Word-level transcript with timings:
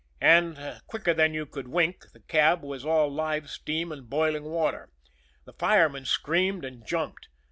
And 0.19 0.81
quicker 0.87 1.13
than 1.13 1.35
you 1.35 1.45
could 1.45 1.67
wink, 1.67 2.07
the 2.11 2.21
cab 2.21 2.63
was 2.63 2.83
all 2.83 3.11
live 3.13 3.51
steam 3.51 3.91
and 3.91 4.09
boiling 4.09 4.45
water. 4.45 4.89
The 5.45 5.53
fireman 5.53 6.05
screamed 6.05 6.65
and 6.65 6.83
jumped. 6.83 7.27